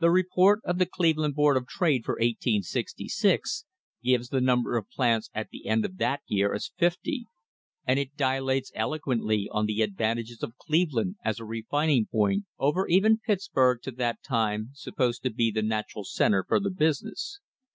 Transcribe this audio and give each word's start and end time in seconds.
The 0.00 0.10
report 0.10 0.60
of 0.66 0.76
the 0.76 0.84
Cleveland 0.84 1.34
Board 1.34 1.56
of 1.56 1.66
Trade 1.66 2.04
for 2.04 2.16
1866 2.16 3.64
gives 4.04 4.28
the 4.28 4.42
number 4.42 4.76
of 4.76 4.90
plants 4.90 5.30
at 5.32 5.48
the 5.48 5.66
end 5.66 5.86
of 5.86 5.96
that 5.96 6.20
year 6.26 6.52
as 6.52 6.72
fifty, 6.76 7.24
and 7.86 7.98
it 7.98 8.14
dilates 8.14 8.70
eloquently 8.74 9.48
on 9.50 9.64
the 9.64 9.80
advantages 9.80 10.42
of 10.42 10.58
Cleveland 10.58 11.16
as 11.24 11.40
a 11.40 11.46
refining 11.46 12.04
point 12.04 12.44
over 12.58 12.86
even 12.86 13.18
Pitts 13.20 13.48
burg, 13.48 13.78
to 13.84 13.92
that 13.92 14.22
time 14.22 14.72
supposed 14.74 15.22
to 15.22 15.30
be 15.30 15.50
the 15.50 15.62
natural 15.62 16.04
centre 16.04 16.44
for 16.46 16.60
the 16.60 16.68
business. 16.70 17.40